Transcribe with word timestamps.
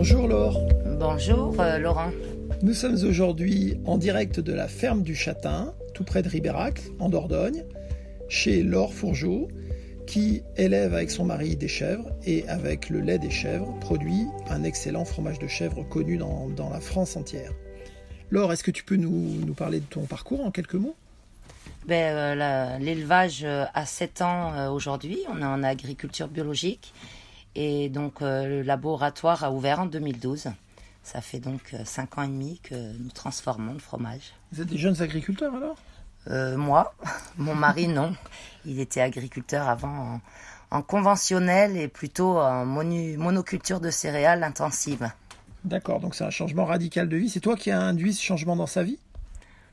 Bonjour 0.00 0.28
Laure. 0.28 0.58
Bonjour 0.98 1.60
euh, 1.60 1.76
Laurent. 1.76 2.10
Nous 2.62 2.72
sommes 2.72 2.96
aujourd'hui 3.04 3.78
en 3.84 3.98
direct 3.98 4.40
de 4.40 4.54
la 4.54 4.66
ferme 4.66 5.02
du 5.02 5.14
Châtain, 5.14 5.74
tout 5.92 6.04
près 6.04 6.22
de 6.22 6.28
Ribérac, 6.30 6.80
en 7.00 7.10
Dordogne, 7.10 7.66
chez 8.26 8.62
Laure 8.62 8.94
Fourgeau, 8.94 9.48
qui 10.06 10.42
élève 10.56 10.94
avec 10.94 11.10
son 11.10 11.26
mari 11.26 11.54
des 11.54 11.68
chèvres 11.68 12.08
et 12.24 12.48
avec 12.48 12.88
le 12.88 13.00
lait 13.00 13.18
des 13.18 13.28
chèvres 13.28 13.78
produit 13.80 14.24
un 14.48 14.64
excellent 14.64 15.04
fromage 15.04 15.38
de 15.38 15.48
chèvre 15.48 15.86
connu 15.86 16.16
dans, 16.16 16.70
la 16.72 16.80
France 16.80 17.14
entière. 17.14 17.52
Laure, 18.30 18.54
est-ce 18.54 18.64
que 18.64 18.70
tu 18.70 18.84
peux 18.84 18.96
nous, 18.96 19.10
nous, 19.10 19.52
parler 19.52 19.80
de 19.80 19.84
ton 19.84 20.06
parcours 20.06 20.46
en 20.46 20.50
quelques 20.50 20.76
mots? 20.76 20.96
Ben, 21.86 22.40
euh, 22.40 22.78
L'élevage 22.78 23.42
euh, 23.44 23.66
a 23.74 23.84
7 23.84 24.22
ans 24.22 24.72
aujourd'hui, 24.72 25.18
on 25.30 25.42
est 25.42 25.44
en 25.44 25.62
agriculture 25.62 26.28
biologique 26.28 26.94
et 27.54 27.88
donc 27.88 28.22
euh, 28.22 28.46
le 28.46 28.62
laboratoire 28.62 29.44
a 29.44 29.50
ouvert 29.50 29.80
en 29.80 29.86
2012. 29.86 30.48
Ça 31.02 31.20
fait 31.20 31.40
donc 31.40 31.74
5 31.84 32.10
euh, 32.18 32.20
ans 32.20 32.24
et 32.24 32.28
demi 32.28 32.60
que 32.62 32.74
nous 32.74 33.10
transformons 33.10 33.72
le 33.72 33.78
fromage. 33.78 34.34
Vous 34.52 34.60
êtes 34.60 34.68
des 34.68 34.78
jeunes 34.78 35.00
agriculteurs 35.02 35.54
alors? 35.54 35.76
Euh, 36.28 36.56
Moi, 36.56 36.94
mon 37.38 37.54
mari 37.54 37.88
non. 37.88 38.14
Il 38.66 38.78
était 38.78 39.00
agriculteur 39.00 39.68
avant 39.68 40.20
en, 40.70 40.82
conventionnel 40.82 41.76
et 41.76 41.88
plutôt 41.88 42.38
en 42.38 42.64
monoculture 42.64 43.80
de 43.80 43.90
céréales 43.90 44.44
intensive. 44.44 45.10
D'accord, 45.64 46.00
donc 46.00 46.14
c'est 46.14 46.24
un 46.24 46.30
changement 46.30 46.64
radical 46.64 47.08
de 47.08 47.16
vie. 47.16 47.28
C'est 47.28 47.40
toi 47.40 47.56
qui 47.56 47.70
as 47.70 47.80
induit 47.80 48.14
ce 48.14 48.22
changement 48.22 48.56
dans 48.56 48.66
sa 48.66 48.82
vie? 48.82 48.98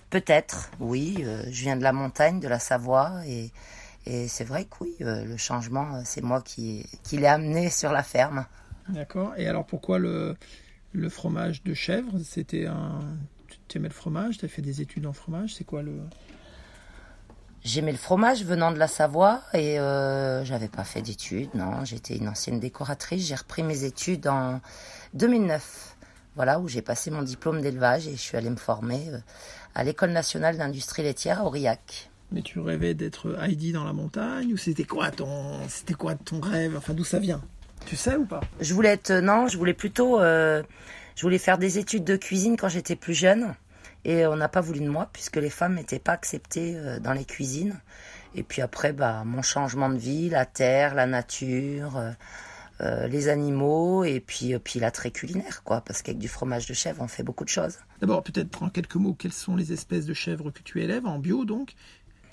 Peut-être, 0.10 0.72
oui. 0.80 1.24
je 1.52 1.62
viens 1.62 1.76
de 1.78 1.84
la 1.84 1.94
montagne, 1.94 2.40
de 2.40 2.48
la 2.48 2.60
Savoie 2.60 3.22
et 3.28 3.52
et 4.10 4.30
c'est 4.30 4.46
vrai 4.46 4.64
que 4.64 4.78
oui, 4.82 4.96
euh, 5.02 5.26
le 5.26 5.36
changement, 5.36 5.96
euh, 5.96 6.02
c'est 6.06 6.24
moi 6.24 6.42
qui, 6.42 6.86
qui 7.04 7.18
l'ai 7.18 7.28
amené 7.28 7.70
sur 7.82 7.92
la 7.92 8.04
ferme. 8.04 8.46
D'accord. 8.88 9.34
Et 9.38 9.48
alors 9.48 9.66
pourquoi 9.66 10.00
le, 10.00 10.36
le 10.94 11.10
fromage 11.10 11.62
de 11.64 11.74
chèvre? 11.74 12.14
C'était 12.24 12.68
un. 12.68 13.00
Tu 13.68 13.78
aimais 13.78 13.90
le 13.90 13.94
fromage? 13.94 14.38
Tu 14.38 14.46
as 14.46 14.48
fait 14.48 14.62
des 14.62 14.80
études 14.82 15.06
en 15.06 15.14
fromage? 15.14 15.56
C'est 15.56 15.66
quoi 15.66 15.82
le? 15.84 16.00
J'aimais 17.66 17.92
le 17.92 17.98
fromage 17.98 18.46
venant 18.46 18.72
de 18.72 18.78
la 18.78 18.88
Savoie 18.88 19.42
et 19.54 19.78
euh, 19.78 20.46
j'avais 20.46 20.70
pas 20.70 20.86
fait 20.86 21.02
d'études, 21.02 21.54
non. 21.54 21.84
J'étais 21.84 22.16
une 22.16 22.30
ancienne 22.30 22.62
décoratrice. 22.62 23.28
J'ai 23.28 23.36
repris 23.36 23.62
mes 23.62 23.84
études 23.84 24.28
en 24.28 24.62
2009, 25.16 25.98
voilà, 26.38 26.62
où 26.62 26.70
j'ai 26.70 26.82
passé 26.82 27.12
mon 27.12 27.24
diplôme 27.24 27.60
d'élevage 27.60 28.08
et 28.08 28.12
je 28.12 28.22
suis 28.22 28.38
allée 28.38 28.50
me 28.50 28.56
former 28.56 29.10
euh, 29.10 29.20
à 29.76 29.84
l'École 29.84 30.12
nationale 30.12 30.58
d'industrie 30.58 31.04
laitière 31.04 31.42
à 31.42 31.44
Aurillac. 31.44 32.10
Mais 32.32 32.42
tu 32.42 32.60
rêvais 32.60 32.94
d'être 32.94 33.38
Heidi 33.42 33.72
dans 33.72 33.86
la 33.86 33.94
montagne 33.94 34.54
ou 34.54 34.58
c'était 34.58 34.84
quoi 34.84 35.12
ton 35.12 35.66
c'était 35.70 35.94
quoi 35.94 36.16
ton 36.16 36.42
rêve? 36.42 36.76
Enfin 36.76 36.94
d'où 36.94 37.06
ça 37.06 37.20
vient? 37.20 37.42
Tu 37.86 37.96
sais 37.96 38.18
ou 38.18 38.26
pas? 38.26 38.42
Je 38.60 38.74
voulais 38.74 38.90
être 38.90 39.12
non, 39.14 39.48
je 39.48 39.58
voulais 39.58 39.74
plutôt 39.74 40.20
euh, 40.20 40.62
je 41.16 41.22
voulais 41.22 41.38
faire 41.38 41.58
des 41.58 41.78
études 41.78 42.04
de 42.04 42.18
cuisine 42.18 42.58
quand 42.58 42.68
j'étais 42.68 42.98
plus 42.98 43.14
jeune. 43.14 43.56
Et 44.04 44.26
on 44.28 44.36
n'a 44.36 44.50
pas 44.50 44.62
voulu 44.62 44.82
de 44.82 44.90
moi 44.90 45.10
puisque 45.14 45.38
les 45.38 45.50
femmes 45.50 45.76
n'étaient 45.76 46.00
pas 46.00 46.12
acceptées 46.12 46.76
euh, 46.76 47.00
dans 47.00 47.14
les 47.14 47.24
cuisines. 47.24 47.80
Et 48.36 48.44
puis 48.44 48.62
après 48.62 48.92
bah 48.92 49.24
mon 49.26 49.42
changement 49.42 49.90
de 49.90 49.98
vie, 49.98 50.30
la 50.30 50.46
terre, 50.46 50.96
la 50.96 51.08
nature, 51.08 51.98
euh, 52.82 53.08
les 53.08 53.30
animaux 53.30 54.04
et 54.04 54.20
puis 54.20 54.60
puis 54.60 54.82
l'attrait 54.82 55.12
culinaire 55.12 55.64
quoi. 55.64 55.80
Parce 55.80 56.02
qu'avec 56.02 56.20
du 56.20 56.28
fromage 56.28 56.68
de 56.68 56.74
chèvre 56.74 57.02
on 57.02 57.08
fait 57.08 57.24
beaucoup 57.24 57.46
de 57.46 57.50
choses. 57.50 57.78
D'abord 58.02 58.22
peut-être 58.22 58.62
en 58.64 58.70
quelques 58.70 58.96
mots. 58.96 59.14
Quelles 59.18 59.32
sont 59.32 59.56
les 59.56 59.72
espèces 59.72 60.06
de 60.06 60.14
chèvres 60.14 60.52
que 60.52 60.62
tu 60.62 60.82
élèves? 60.84 61.06
En 61.06 61.20
bio 61.20 61.46
donc? 61.46 61.74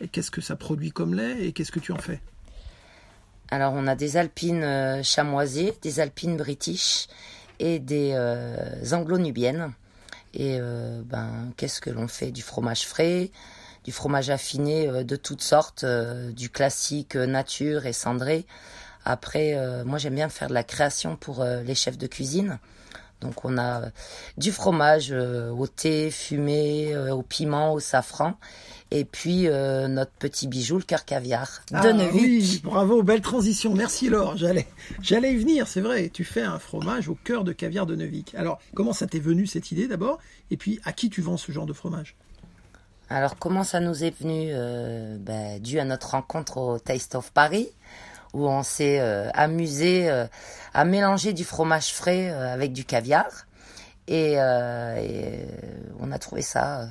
Et 0.01 0.09
qu'est-ce 0.09 0.31
que 0.31 0.41
ça 0.41 0.57
produit 0.57 0.91
comme 0.91 1.15
lait 1.15 1.47
et 1.47 1.53
qu'est-ce 1.53 1.73
que 1.73 1.81
tu 1.81 1.93
en 1.93 1.99
fais? 1.99 2.21
Alors 3.51 3.75
on 3.75 3.87
a 3.87 3.95
des 3.95 4.17
alpines 4.17 4.65
euh, 4.65 5.03
chamoisées, 5.03 5.75
des 5.83 6.01
alpines 6.01 6.37
british 6.37 7.07
et 7.59 7.79
des 7.79 8.13
euh, 8.15 8.57
anglo-nubiennes. 8.93 9.73
Et 10.33 10.59
euh, 10.61 11.03
ben 11.05 11.53
qu'est-ce 11.57 11.81
que 11.81 11.91
l'on 11.91 12.09
fait? 12.09 12.33
Du 12.33 12.43
fromage 12.43 12.87
frais, 12.87 13.31
du 13.85 13.93
fromage 13.93 14.31
affiné 14.31 15.05
de 15.05 15.17
toutes 15.17 15.43
sortes, 15.43 15.85
du 15.85 16.49
classique 16.49 17.15
nature 17.15 17.87
et 17.87 17.93
cendré. 17.93 18.47
Après, 19.05 19.55
moi 19.85 19.99
j'aime 19.99 20.17
bien 20.17 20.29
faire 20.31 20.49
de 20.49 20.55
la 20.55 20.65
création 20.65 21.17
pour 21.17 21.45
les 21.45 21.75
chefs 21.77 21.99
de 21.99 22.09
cuisine. 22.09 22.59
Donc 23.25 23.45
on 23.45 23.59
a 23.59 23.83
du 24.39 24.53
fromage 24.53 25.13
au 25.13 25.67
thé, 25.67 26.11
fumé, 26.11 26.97
au 26.97 27.23
piment, 27.23 27.73
au 27.73 27.81
safran 27.81 28.35
et 28.95 29.05
puis 29.05 29.49
euh, 29.49 29.89
notre 29.89 30.13
petit 30.13 30.47
bijou, 30.47 30.77
le 30.77 30.85
cœur 30.85 31.05
caviar 31.05 31.63
de 31.73 31.77
ah, 31.77 32.11
Oui, 32.15 32.61
bravo, 32.63 33.03
belle 33.03 33.23
transition. 33.23 33.75
Merci 33.75 34.09
Laure. 34.09 34.37
J'allais, 34.37 34.69
j'allais 35.03 35.33
y 35.33 35.37
venir, 35.37 35.67
c'est 35.67 35.81
vrai. 35.81 36.11
Tu 36.11 36.23
fais 36.23 36.43
un 36.43 36.61
fromage 36.61 37.09
au 37.09 37.17
cœur 37.17 37.43
de 37.43 37.53
caviar 37.53 37.87
de 37.87 37.97
Neuvik. 37.97 38.37
Alors, 38.37 38.61
comment 38.73 38.93
ça 38.93 39.09
t'est 39.09 39.19
venu 39.19 39.49
cette 39.49 39.73
idée 39.73 39.89
d'abord? 39.89 40.21
Et 40.53 40.57
puis, 40.57 40.79
à 40.85 40.93
qui 40.93 41.11
tu 41.11 41.23
vends 41.23 41.37
ce 41.37 41.51
genre 41.51 41.67
de 41.67 41.73
fromage? 41.73 42.15
Alors, 43.09 43.37
comment 43.37 43.65
ça 43.65 43.81
nous 43.81 44.05
est 44.05 44.17
venu? 44.17 44.51
Euh, 44.53 45.17
ben, 45.19 45.61
Dû 45.61 45.81
à 45.81 45.85
notre 45.85 46.11
rencontre 46.11 46.59
au 46.59 46.79
Taste 46.79 47.17
of 47.17 47.33
Paris, 47.33 47.71
où 48.35 48.47
on 48.47 48.63
s'est 48.63 49.01
euh, 49.01 49.31
amusé 49.33 50.11
à 50.75 50.85
mélanger 50.85 51.33
du 51.33 51.45
fromage 51.45 51.95
frais 51.95 52.29
avec 52.29 52.73
du 52.73 52.85
caviar. 52.85 53.47
et, 54.09 54.37
on 56.01 56.13
a 56.13 56.19
trouvé 56.19 56.43
ça 56.43 56.89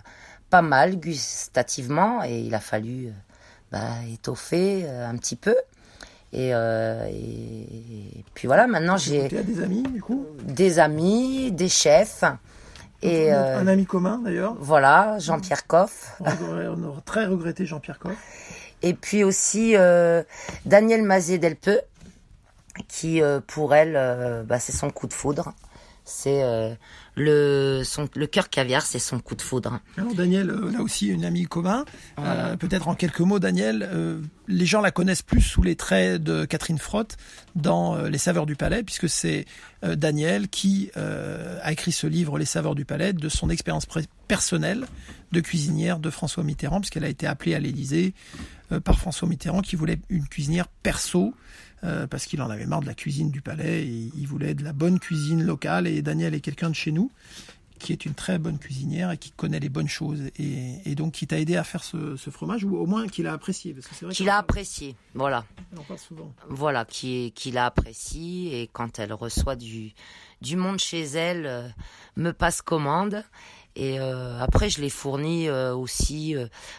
pas 0.53 0.61
mal 0.61 0.97
gustativement 0.97 2.23
et 2.23 2.41
il 2.41 2.53
a 2.53 2.59
fallu 2.59 3.07
euh, 3.07 3.11
bah, 3.71 3.79
étoffer 4.13 4.83
euh, 4.85 5.09
un 5.09 5.17
petit 5.17 5.35
peu. 5.35 5.55
Euh, 6.35 7.07
et, 7.09 8.23
puis 8.35 8.45
voilà, 8.45 8.67
maintenant 8.67 8.95
j'ai 8.95 9.29
des 9.29 9.63
amis 9.63 9.81
du 9.81 9.99
coup? 9.99 10.27
Des 10.43 10.77
amis, 10.77 11.51
des 11.51 11.69
chefs. 11.69 12.23
Et 13.01 13.31
un, 13.31 13.65
ami 13.65 13.87
commun 13.87 14.19
d'ailleurs? 14.23 14.55
Voilà, 14.59 15.17
Jean-Pierre 15.17 15.65
Coff. 15.65 16.17
On 16.19 16.83
aurait, 16.83 17.01
très 17.03 17.25
regretté 17.25 17.65
Jean-Pierre 17.65 17.97
Coff. 17.97 18.13
Et 18.83 18.93
puis 18.93 19.23
aussi 19.23 19.75
Daniel 20.65 21.03
Mazé-Delpeux, 21.03 21.81
qui 22.87 23.21
pour 23.47 23.73
elle, 23.73 24.43
bah, 24.45 24.59
c'est 24.59 24.73
son 24.73 24.89
coup 24.91 25.07
de 25.07 25.13
foudre. 25.13 25.53
C'est 26.05 26.77
le, 27.15 27.83
son, 27.83 28.09
le 28.15 28.27
cœur 28.27 28.49
caviar, 28.49 28.83
c'est 28.83 28.99
son 28.99 29.19
coup 29.19 29.35
de 29.35 29.41
foudre. 29.41 29.79
Alors 29.97 30.15
Daniel, 30.15 30.49
euh, 30.49 30.71
là 30.71 30.81
aussi 30.81 31.07
une 31.07 31.25
amie 31.25 31.45
commun. 31.45 31.85
Euh, 32.19 32.57
peut-être 32.57 32.87
en 32.87 32.95
quelques 32.95 33.19
mots, 33.19 33.39
Daniel, 33.39 33.87
euh, 33.91 34.19
les 34.47 34.65
gens 34.65 34.81
la 34.81 34.91
connaissent 34.91 35.21
plus 35.21 35.41
sous 35.41 35.61
les 35.61 35.75
traits 35.75 36.23
de 36.23 36.45
Catherine 36.45 36.79
Frotte 36.79 37.17
dans 37.55 38.01
Les 38.03 38.17
Saveurs 38.17 38.45
du 38.45 38.55
Palais, 38.55 38.83
puisque 38.83 39.07
c'est 39.07 39.45
Daniel 39.83 40.47
qui 40.47 40.91
a 40.95 41.71
écrit 41.71 41.91
ce 41.91 42.07
livre 42.07 42.37
Les 42.37 42.45
Saveurs 42.45 42.75
du 42.75 42.83
Palais 42.83 43.13
de 43.13 43.29
son 43.29 43.49
expérience 43.49 43.85
personnelle 44.27 44.85
de 45.31 45.39
cuisinière 45.39 45.99
de 45.99 46.09
François 46.09 46.43
Mitterrand, 46.43 46.79
puisqu'elle 46.79 47.05
a 47.05 47.09
été 47.09 47.27
appelée 47.27 47.55
à 47.55 47.59
l'Élysée 47.59 48.13
par 48.83 48.99
François 48.99 49.27
Mitterrand 49.27 49.61
qui 49.61 49.75
voulait 49.75 49.99
une 50.09 50.27
cuisinière 50.27 50.67
perso 50.67 51.33
euh, 51.83 52.07
parce 52.07 52.25
qu'il 52.25 52.41
en 52.41 52.49
avait 52.49 52.65
marre 52.65 52.81
de 52.81 52.85
la 52.85 52.93
cuisine 52.93 53.29
du 53.29 53.41
palais. 53.41 53.83
Et 53.85 54.11
il 54.15 54.27
voulait 54.27 54.53
de 54.53 54.63
la 54.63 54.73
bonne 54.73 54.99
cuisine 54.99 55.43
locale. 55.43 55.87
Et 55.87 56.01
Daniel 56.01 56.33
est 56.33 56.41
quelqu'un 56.41 56.69
de 56.69 56.75
chez 56.75 56.91
nous 56.91 57.11
qui 57.83 57.91
est 57.91 58.05
une 58.05 58.13
très 58.13 58.39
bonne 58.39 58.57
cuisinière 58.57 59.11
et 59.11 59.17
qui 59.17 59.31
connaît 59.31 59.59
les 59.59 59.69
bonnes 59.69 59.89
choses. 59.89 60.21
Et, 60.39 60.95
donc 60.95 61.13
qui 61.13 61.27
t'a 61.27 61.39
aidé 61.39 61.57
à 61.57 61.63
faire 61.63 61.83
ce, 61.83 62.15
fromage 62.31 62.63
ou 62.63 62.77
au 62.77 62.85
moins 62.85 63.07
qu'il 63.07 63.27
a 63.27 63.33
apprécié 63.33 63.75
qu'il 64.11 64.29
a 64.29 64.37
apprécié 64.37 64.95
voilà. 65.13 65.43
on 65.75 65.97
souvent. 65.97 66.33
Voilà 66.49 66.85
qui 66.85 67.33
qui 67.33 67.51
l'a 67.51 67.65
apprécié 67.65 68.61
et 68.61 68.67
quand 68.67 68.99
elle 68.99 69.11
reçoit 69.11 69.55
du 69.55 69.93
du 70.41 70.55
monde 70.55 70.79
chez 70.79 71.01
elle 71.01 71.45
euh, 71.45 71.67
me 72.15 72.31
passe 72.31 72.61
commande. 72.61 73.23
Et 73.75 73.99
euh, 73.99 74.39
après 74.39 74.69
je 74.69 74.79
l'ai 74.79 74.89
fourni 74.89 75.49
aussi 75.49 76.35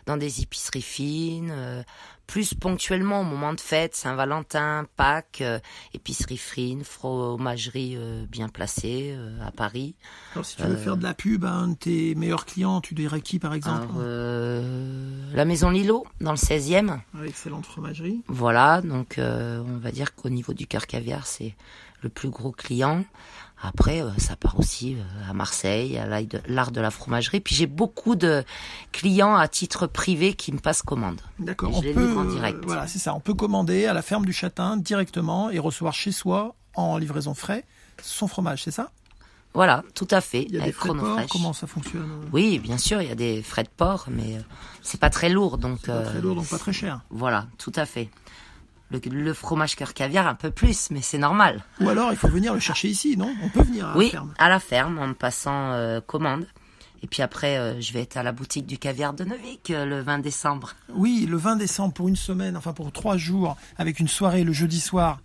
dans 0.06 0.16
des 0.16 0.40
épiceries 0.40 0.80
fines 0.80 1.84
plus 2.26 2.54
ponctuellement 2.54 3.20
au 3.20 3.24
moment 3.24 3.52
de 3.52 3.60
fête, 3.60 3.94
Saint-Valentin, 3.94 4.86
Pâques, 4.96 5.40
euh, 5.40 5.58
épicerie 5.92 6.36
frine, 6.36 6.84
fromagerie 6.84 7.94
euh, 7.96 8.24
bien 8.26 8.48
placée 8.48 9.14
euh, 9.16 9.38
à 9.46 9.50
Paris. 9.50 9.94
Alors 10.32 10.44
si 10.44 10.56
tu 10.56 10.62
veux 10.62 10.76
faire 10.76 10.96
de 10.96 11.02
la 11.02 11.14
pub 11.14 11.44
à 11.44 11.52
un 11.52 11.68
de 11.68 11.74
tes 11.74 12.14
meilleurs 12.14 12.46
clients, 12.46 12.80
tu 12.80 12.94
dirais 12.94 13.20
qui 13.20 13.38
par 13.38 13.54
exemple 13.54 13.86
La 15.34 15.44
Maison 15.44 15.70
Lilo, 15.70 16.06
dans 16.20 16.32
le 16.32 16.36
16e. 16.36 16.98
excellente 17.26 17.66
fromagerie. 17.66 18.22
Voilà, 18.28 18.80
donc 18.82 19.16
on 19.18 19.78
va 19.78 19.90
dire 19.90 20.14
qu'au 20.14 20.28
niveau 20.28 20.52
du 20.52 20.66
cœur 20.66 20.86
caviar, 20.86 21.26
c'est 21.26 21.54
le 22.02 22.08
plus 22.08 22.30
gros 22.30 22.52
client. 22.52 23.04
Après, 23.62 24.02
euh, 24.02 24.10
ça 24.18 24.36
part 24.36 24.58
aussi 24.58 24.94
euh, 24.94 25.30
à 25.30 25.32
Marseille, 25.32 25.96
à 25.96 26.06
l'art 26.46 26.70
de 26.70 26.80
la 26.80 26.90
fromagerie. 26.90 27.40
Puis 27.40 27.54
j'ai 27.54 27.66
beaucoup 27.66 28.14
de 28.14 28.44
clients 28.92 29.36
à 29.36 29.48
titre 29.48 29.86
privé 29.86 30.34
qui 30.34 30.52
me 30.52 30.58
passent 30.58 30.82
commande. 30.82 31.20
D'accord. 31.38 31.70
On 31.74 31.80
peut, 31.80 32.13
en 32.16 32.24
direct. 32.24 32.58
voilà, 32.64 32.86
c'est 32.86 32.98
ça. 32.98 33.14
On 33.14 33.20
peut 33.20 33.34
commander 33.34 33.86
à 33.86 33.92
la 33.92 34.02
ferme 34.02 34.24
du 34.24 34.32
Châtain 34.32 34.76
directement 34.76 35.50
et 35.50 35.58
recevoir 35.58 35.94
chez 35.94 36.12
soi 36.12 36.54
en 36.74 36.98
livraison 36.98 37.34
frais 37.34 37.64
son 38.02 38.26
fromage, 38.26 38.64
c'est 38.64 38.70
ça? 38.70 38.90
Voilà, 39.54 39.84
tout 39.94 40.08
à 40.10 40.20
fait. 40.20 40.42
Il 40.48 40.54
y 40.56 40.60
a 40.60 40.64
des 40.64 40.72
frais 40.72 40.88
de 40.88 40.94
port. 40.98 41.20
Comment 41.30 41.52
ça 41.52 41.68
fonctionne? 41.68 42.10
Oui, 42.32 42.58
bien 42.58 42.76
sûr, 42.76 43.00
il 43.00 43.08
y 43.08 43.12
a 43.12 43.14
des 43.14 43.40
frais 43.40 43.62
de 43.62 43.68
port, 43.68 44.06
mais 44.10 44.36
euh, 44.36 44.40
c'est 44.82 44.98
pas 44.98 45.10
très 45.10 45.28
lourd, 45.28 45.58
donc. 45.58 45.82
pas 45.86 46.02
très 46.02 46.20
lourd, 46.20 46.34
donc 46.34 46.48
pas 46.48 46.58
très 46.58 46.72
cher. 46.72 47.02
Voilà, 47.10 47.46
tout 47.56 47.72
à 47.76 47.86
fait. 47.86 48.10
Le, 48.90 49.00
le 49.08 49.32
fromage 49.32 49.76
cœur 49.76 49.94
caviar 49.94 50.26
un 50.26 50.34
peu 50.34 50.50
plus, 50.50 50.90
mais 50.90 51.00
c'est 51.02 51.18
normal. 51.18 51.64
Ou 51.80 51.88
alors 51.88 52.10
il 52.10 52.18
faut 52.18 52.28
venir 52.28 52.52
le 52.52 52.60
chercher 52.60 52.88
ici, 52.88 53.16
non? 53.16 53.32
On 53.42 53.48
peut 53.48 53.62
venir 53.62 53.88
à 53.88 53.96
oui, 53.96 54.06
la 54.06 54.10
ferme. 54.10 54.34
à 54.38 54.48
la 54.48 54.60
ferme 54.60 54.98
en 54.98 55.14
passant 55.14 55.72
euh, 55.72 56.00
commande. 56.00 56.46
Et 57.04 57.06
puis 57.06 57.20
après, 57.20 57.58
euh, 57.58 57.78
je 57.82 57.92
vais 57.92 58.00
être 58.00 58.16
à 58.16 58.22
la 58.22 58.32
boutique 58.32 58.64
du 58.64 58.78
caviar 58.78 59.12
de 59.12 59.24
Neuvik 59.24 59.70
euh, 59.70 59.84
le 59.84 60.00
20 60.00 60.20
décembre. 60.20 60.72
Oui, 60.88 61.26
le 61.28 61.36
20 61.36 61.56
décembre 61.56 61.92
pour 61.92 62.08
une 62.08 62.16
semaine, 62.16 62.56
enfin 62.56 62.72
pour 62.72 62.90
trois 62.92 63.18
jours, 63.18 63.58
avec 63.76 64.00
une 64.00 64.08
soirée 64.08 64.42
le 64.42 64.54
jeudi 64.54 64.80
soir, 64.80 65.20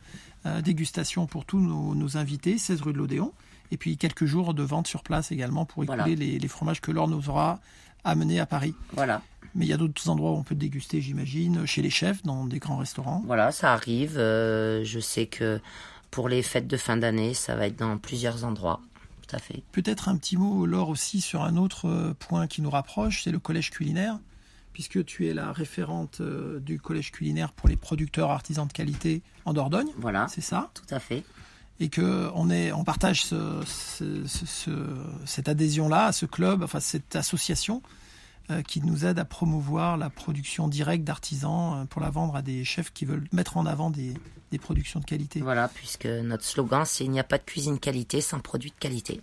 euh, 0.46 0.60
dégustation 0.62 1.26
pour 1.26 1.46
tous 1.46 1.58
nos, 1.58 1.96
nos 1.96 2.18
invités, 2.18 2.58
16 2.58 2.82
rue 2.82 2.92
de 2.92 2.98
l'Odéon. 2.98 3.32
Et 3.72 3.78
puis 3.78 3.96
quelques 3.96 4.26
jours 4.26 4.54
de 4.54 4.62
vente 4.62 4.88
sur 4.88 5.04
place 5.04 5.32
également 5.32 5.64
pour 5.64 5.82
écouler 5.86 6.00
Voilà. 6.00 6.16
les, 6.16 6.38
les 6.38 6.48
fromages 6.50 6.82
que 6.82 6.92
Laure 6.92 7.08
nous 7.08 7.30
aura 7.30 7.62
amenés 8.04 8.42
à 8.42 8.46
Paris. 8.46 8.76
Voilà, 8.92 9.22
Mais 9.56 9.66
il 9.66 9.70
y 9.70 9.74
a 9.74 9.78
d'autres 9.78 10.10
endroits 10.10 10.32
où 10.32 10.36
on 10.36 10.44
peut 10.44 10.56
déguster, 10.56 11.00
j'imagine, 11.00 11.66
chez 11.66 11.82
les 11.82 11.90
chefs, 11.90 12.24
dans 12.24 12.46
des 12.46 12.60
grands 12.60 12.78
restaurants. 12.78 13.24
voilà, 13.26 13.54
ça 13.54 13.72
arrive. 13.72 14.18
Euh, 14.18 14.84
je 14.84 15.00
sais 15.00 15.28
que 15.28 15.62
pour 16.12 16.28
les 16.28 16.42
fêtes 16.44 16.68
de 16.68 16.76
fin 16.76 16.98
d'année, 16.98 17.34
ça 17.34 17.56
va 17.56 17.68
être 17.68 17.78
dans 17.80 17.98
plusieurs 17.98 18.44
endroits. 18.44 18.82
Tout 19.30 19.36
à 19.36 19.40
fait. 19.40 19.62
Peut-être 19.72 20.10
un 20.10 20.18
petit 20.18 20.38
mot, 20.38 20.66
Laure, 20.66 20.90
aussi 20.90 21.22
sur 21.22 21.44
un 21.44 21.56
autre 21.56 21.88
euh, 21.88 22.14
point 22.18 22.48
qui 22.48 22.62
nous 22.62 22.70
rapproche, 22.72 23.24
c'est 23.24 23.32
le 23.32 23.40
collège 23.40 23.70
culinaire, 23.70 24.18
puisque 24.74 25.06
tu 25.06 25.28
es 25.28 25.34
la 25.34 25.52
référente 25.52 26.20
euh, 26.22 26.60
du 26.60 26.80
collège 26.80 27.12
culinaire 27.12 27.52
pour 27.52 27.70
les 27.70 27.76
producteurs 27.76 28.32
artisans 28.32 28.68
de 28.68 28.74
qualité 28.74 29.22
en 29.46 29.54
Dordogne, 29.54 29.90
Voilà, 29.98 30.28
c'est 30.30 30.42
ça? 30.42 30.72
Tout 30.74 30.94
à 30.96 31.00
fait. 31.00 31.24
et 31.80 31.90
que 31.90 32.30
on 32.36 32.50
est, 32.50 32.72
on 32.72 32.84
partage 32.84 33.22
ce- 33.24 33.62
ce- 33.66 34.26
ce- 34.28 34.46
ce- 34.46 35.06
cette 35.26 35.48
adhésion-là 35.48 36.06
à 36.08 36.12
ce 36.12 36.26
club, 36.26 36.64
enfin 36.64 36.80
cette 36.80 37.16
association 37.16 37.82
qui 38.64 38.82
nous 38.82 39.06
aide 39.06 39.20
à 39.20 39.26
promouvoir 39.26 39.98
la 39.98 40.10
production 40.10 40.68
directe 40.68 41.04
d'artisans 41.04 41.82
euh, 41.82 41.86
pour 41.86 42.02
la 42.02 42.10
vendre 42.10 42.36
à 42.36 42.42
des 42.42 42.64
chefs 42.64 42.92
qui 42.92 43.06
veulent 43.06 43.28
mettre 43.32 43.58
en 43.58 43.66
avant 43.66 43.90
des, 43.90 44.14
des 44.52 44.58
productions 44.58 45.00
de 45.00 45.06
qualité. 45.06 45.42
Voilà, 45.42 45.68
puisque 45.68 46.06
notre 46.06 46.44
slogan, 46.44 46.84
c'est 46.86 47.06
il 47.06 47.12
n'y 47.12 47.20
a 47.20 47.24
pas 47.24 47.38
de 47.38 47.44
cuisine 47.44 47.80
qualité 47.80 48.22
sans 48.22 48.40
produit 48.40 48.72
de 48.72 48.76
qualité. 48.76 49.22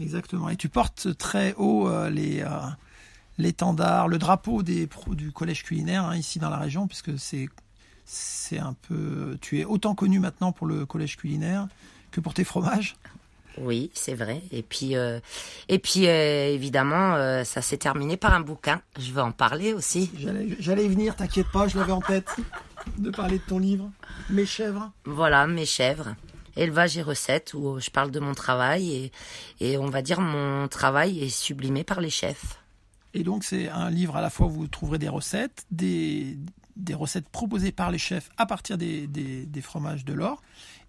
Exactement. 0.00 0.48
Et 0.48 0.56
tu 0.56 0.68
portes 0.68 1.16
très 1.16 1.54
haut 1.54 1.88
euh, 1.88 2.10
les 2.10 2.40
euh, 2.40 2.48
l'étendard, 3.38 4.08
le 4.08 4.18
drapeau 4.18 4.62
des 4.62 4.88
du 5.12 5.32
collège 5.32 5.62
culinaire 5.62 6.04
hein, 6.04 6.16
ici 6.16 6.38
dans 6.38 6.50
la 6.50 6.58
région, 6.58 6.86
puisque 6.86 7.18
c'est 7.18 7.48
c'est 8.04 8.58
un 8.58 8.74
peu. 8.88 9.38
Tu 9.40 9.60
es 9.60 9.64
autant 9.64 9.94
connu 9.94 10.18
maintenant 10.18 10.52
pour 10.52 10.66
le 10.66 10.84
collège 10.84 11.16
culinaire 11.16 11.68
que 12.10 12.20
pour 12.20 12.34
tes 12.34 12.44
fromages. 12.44 12.96
Oui, 13.58 13.90
c'est 13.94 14.14
vrai. 14.14 14.42
Et 14.50 14.62
puis, 14.62 14.96
euh, 14.96 15.20
et 15.68 15.78
puis 15.78 16.08
euh, 16.08 16.48
évidemment, 16.48 17.14
euh, 17.14 17.44
ça 17.44 17.62
s'est 17.62 17.76
terminé 17.76 18.16
par 18.16 18.34
un 18.34 18.40
bouquin. 18.40 18.80
Je 18.98 19.12
vais 19.12 19.20
en 19.20 19.32
parler 19.32 19.72
aussi. 19.72 20.10
J'allais 20.18 20.56
j'allais 20.58 20.84
y 20.86 20.88
venir, 20.88 21.14
t'inquiète 21.14 21.46
pas, 21.52 21.68
je 21.68 21.78
l'avais 21.78 21.92
en 21.92 22.00
tête 22.00 22.28
de 22.98 23.10
parler 23.10 23.38
de 23.38 23.44
ton 23.44 23.58
livre, 23.58 23.90
Mes 24.30 24.46
chèvres. 24.46 24.90
Voilà, 25.04 25.46
mes 25.46 25.66
chèvres, 25.66 26.16
élevage 26.56 26.98
et 26.98 27.02
recettes, 27.02 27.54
où 27.54 27.78
je 27.78 27.90
parle 27.90 28.10
de 28.10 28.20
mon 28.20 28.34
travail 28.34 28.92
et, 28.92 29.12
et 29.60 29.78
on 29.78 29.86
va 29.86 30.02
dire 30.02 30.20
mon 30.20 30.68
travail 30.68 31.22
est 31.22 31.28
sublimé 31.28 31.84
par 31.84 32.00
les 32.00 32.10
chefs. 32.10 32.60
Et 33.14 33.22
donc 33.22 33.44
c'est 33.44 33.68
un 33.68 33.90
livre 33.90 34.16
à 34.16 34.20
la 34.20 34.30
fois 34.30 34.46
où 34.46 34.50
vous 34.50 34.66
trouverez 34.66 34.98
des 34.98 35.08
recettes, 35.08 35.64
des, 35.70 36.36
des 36.76 36.94
recettes 36.94 37.28
proposées 37.28 37.72
par 37.72 37.90
les 37.90 37.98
chefs 37.98 38.28
à 38.36 38.46
partir 38.46 38.76
des, 38.76 39.06
des, 39.06 39.46
des 39.46 39.60
fromages 39.60 40.04
de 40.04 40.12
l'or. 40.12 40.42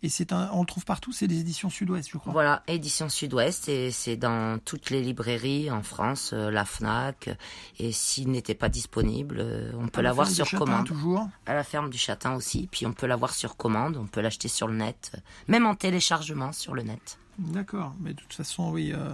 Et 0.05 0.09
c'est 0.09 0.31
un, 0.33 0.51
on 0.53 0.59
le 0.59 0.67
trouve 0.67 0.85
partout, 0.85 1.11
c'est 1.11 1.25
des 1.27 1.39
éditions 1.39 1.71
Sud-Ouest, 1.71 2.09
je 2.13 2.19
crois. 2.19 2.31
Voilà, 2.31 2.61
édition 2.67 3.09
Sud-Ouest, 3.09 3.69
et 3.69 3.89
c'est 3.89 4.17
dans 4.17 4.59
toutes 4.63 4.91
les 4.91 5.01
librairies 5.01 5.71
en 5.71 5.81
France, 5.81 6.29
euh, 6.31 6.51
la 6.51 6.63
FNAC, 6.63 7.31
et 7.79 7.91
s'il 7.91 8.29
n'était 8.29 8.53
pas 8.53 8.69
disponible, 8.69 9.37
euh, 9.39 9.71
on 9.79 9.87
peut 9.87 10.01
À 10.01 10.03
la 10.03 10.09
l'avoir 10.09 10.27
ferme 10.27 10.35
sur 10.35 10.45
des 10.45 10.49
Châtains, 10.51 10.65
commande. 10.65 10.85
toujours. 10.85 11.27
À 11.47 11.55
la 11.55 11.63
ferme 11.63 11.89
du 11.89 11.97
Châtain 11.97 12.35
aussi, 12.35 12.69
puis 12.71 12.85
on 12.85 12.93
peut 12.93 13.07
l'avoir 13.07 13.33
sur 13.33 13.57
commande, 13.57 13.97
on 13.97 14.05
peut 14.05 14.21
l'acheter 14.21 14.47
sur 14.47 14.67
le 14.67 14.75
net, 14.75 15.11
même 15.47 15.65
en 15.65 15.73
téléchargement 15.73 16.51
sur 16.51 16.75
le 16.75 16.83
net. 16.83 17.17
D'accord, 17.39 17.95
mais 17.99 18.13
de 18.13 18.19
toute 18.21 18.33
façon, 18.33 18.69
oui. 18.69 18.91
euh, 18.93 19.09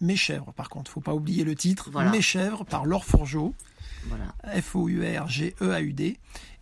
Mes 0.00 0.14
chèvres, 0.14 0.52
par 0.52 0.68
contre, 0.68 0.88
faut 0.92 1.00
pas 1.00 1.14
oublier 1.14 1.42
le 1.42 1.56
titre. 1.56 1.88
Voilà. 1.90 2.10
Mes 2.12 2.22
chèvres 2.22 2.64
par 2.64 2.84
Laure 2.86 3.04
Fourgeau, 3.04 3.54
Voilà. 4.08 4.26
F-O-U-R-G-E-A-U-D. 4.62 6.16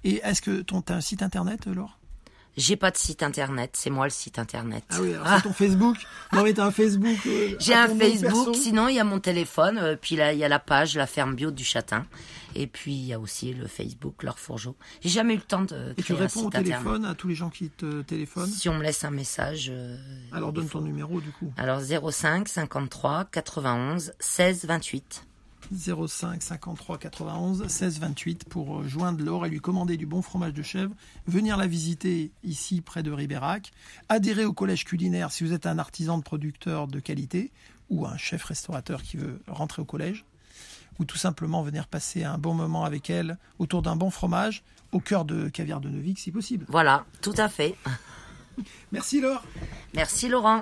Et 0.05 0.21
est-ce 0.23 0.41
que 0.41 0.63
ton 0.63 0.83
as 0.89 0.95
un 0.95 1.01
site 1.03 1.23
internet, 1.23 1.67
Laure? 1.67 1.99
J'ai 2.57 2.77
pas 2.77 2.91
de 2.91 2.97
site 2.97 3.23
internet, 3.23 3.71
c'est 3.75 3.91
moi 3.91 4.07
le 4.07 4.11
site 4.11 4.39
internet. 4.39 4.85
Ah 4.91 4.97
oui, 5.01 5.13
alors 5.15 5.27
c'est 5.37 5.43
ton 5.43 5.53
Facebook. 5.53 5.97
Non 6.33 6.45
mais 6.45 6.53
t'as 6.55 6.67
un 6.67 6.71
Facebook. 6.71 7.19
euh, 7.27 7.57
J'ai 7.59 7.75
un 7.75 7.89
Facebook, 7.89 8.55
sinon 8.55 8.89
il 8.89 8.95
y 8.95 9.01
a 9.01 9.05
mon 9.05 9.19
téléphone, 9.19 9.79
euh, 9.79 9.97
puis 10.01 10.15
là 10.17 10.33
il 10.33 10.39
y 10.39 10.45
a 10.45 10.49
la 10.49 10.59
page 10.61 10.97
La 10.97 11.07
Ferme 11.07 11.35
Bio 11.35 11.51
du 11.51 11.65
Châtain, 11.65 12.07
et 12.55 12.67
puis 12.69 12.93
il 12.95 13.07
y 13.07 13.13
a 13.13 13.19
aussi 13.19 13.53
le 13.55 13.67
Facebook 13.67 14.23
Laure 14.23 14.39
Fourgeau. 14.39 14.77
J'ai 15.03 15.09
jamais 15.09 15.35
eu 15.35 15.39
le 15.39 15.43
temps 15.43 15.63
de 15.63 15.93
Et 15.97 16.03
tu 16.03 16.13
créer 16.15 16.17
un 16.17 16.21
réponds 16.21 16.45
au 16.45 16.47
internet. 16.49 16.71
téléphone 16.73 17.05
à 17.07 17.15
tous 17.15 17.27
les 17.29 17.35
gens 17.35 17.51
qui 17.51 17.71
te 17.71 18.03
téléphonent. 18.03 18.47
Si 18.51 18.69
on 18.69 18.75
me 18.75 18.83
laisse 18.85 19.03
un 19.05 19.11
message. 19.11 19.69
euh, 19.73 19.97
Alors 20.33 20.53
donne 20.53 20.69
faut- 20.69 20.79
ton 20.79 20.85
numéro 20.85 21.21
du 21.21 21.31
coup. 21.33 21.53
Alors 21.57 21.81
05 21.81 22.47
53 22.49 23.25
91 23.33 24.13
16 24.21 24.65
28. 24.67 25.25
05 25.73 26.43
53 26.43 26.99
91 26.99 27.69
16 27.69 28.01
28 28.01 28.45
pour 28.45 28.81
euh, 28.81 28.89
joindre 28.89 29.25
Laure 29.25 29.47
et 29.47 29.49
lui 29.49 29.61
commander 29.61 29.97
du 29.97 30.07
bon 30.07 30.23
fromage 30.23 30.53
de 30.53 30.63
chèvre, 30.63 30.95
venir 31.27 31.57
la 31.57 31.67
visiter 31.67 32.33
ici 32.43 32.81
près 32.81 33.03
de 33.03 33.11
Ribérac, 33.11 33.73
adhérer 34.09 34.45
au 34.45 34.53
collège 34.53 34.85
culinaire 34.85 35.33
si 35.33 35.45
vous 35.45 35.53
êtes 35.53 35.67
un 35.67 35.79
artisan 35.79 36.19
de 36.19 36.23
producteur 36.23 36.87
de 36.89 37.01
qualité 37.01 37.51
ou 37.91 38.07
un 38.07 38.17
chef 38.17 38.45
restaurateur 38.45 39.03
qui 39.03 39.17
veut 39.17 39.41
rentrer 39.47 39.83
au 39.83 39.85
collège, 39.85 40.25
ou 40.99 41.05
tout 41.05 41.19
simplement 41.19 41.63
venir 41.63 41.87
passer 41.87 42.25
un 42.25 42.39
bon 42.39 42.55
moment 42.55 42.85
avec 42.85 43.11
elle 43.11 43.39
autour 43.59 43.83
d'un 43.83 43.97
bon 43.97 44.11
fromage 44.11 44.63
au 44.93 45.01
cœur 45.01 45.25
de 45.25 45.49
Caviar 45.49 45.81
de 45.81 45.89
Neuvik 45.89 46.19
si 46.19 46.31
possible. 46.31 46.65
Voilà, 46.69 47.05
tout 47.21 47.35
à 47.37 47.49
fait. 47.49 47.75
Merci 48.93 49.21
Laure 49.21 49.43
Merci 49.95 50.29
Laurent. 50.29 50.53